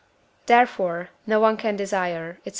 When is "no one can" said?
1.27-1.75